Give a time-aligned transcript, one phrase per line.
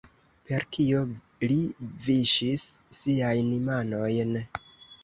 [0.45, 1.01] Per kio
[1.51, 1.59] li
[2.09, 2.67] viŝis
[3.03, 4.39] siajn manojn?